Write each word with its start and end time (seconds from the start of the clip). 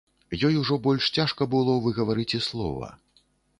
Ёй 0.47 0.55
ужо 0.61 0.77
больш 0.87 1.09
цяжка 1.19 1.47
было 1.53 1.77
выгаварыць 1.85 2.27
і 2.41 2.43
слова. 2.49 2.93